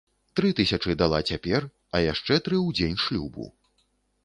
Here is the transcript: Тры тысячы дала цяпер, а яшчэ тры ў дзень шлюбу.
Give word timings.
Тры 0.39 0.49
тысячы 0.59 0.95
дала 1.01 1.19
цяпер, 1.33 1.67
а 1.97 2.03
яшчэ 2.05 2.41
тры 2.47 2.57
ў 2.67 2.77
дзень 2.79 2.99
шлюбу. 3.07 3.49